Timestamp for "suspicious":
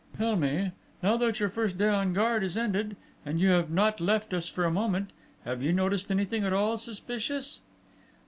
6.79-7.59